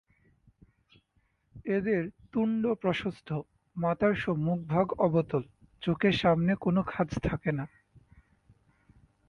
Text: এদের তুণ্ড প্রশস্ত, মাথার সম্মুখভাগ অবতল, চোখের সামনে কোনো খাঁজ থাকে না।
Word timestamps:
এদের 1.67 2.01
তুণ্ড 2.31 2.63
প্রশস্ত, 2.73 3.29
মাথার 3.75 4.13
সম্মুখভাগ 4.15 4.87
অবতল, 4.99 5.43
চোখের 5.81 6.15
সামনে 6.17 6.51
কোনো 6.55 6.81
খাঁজ 6.83 7.09
থাকে 7.23 7.51
না। 7.51 7.65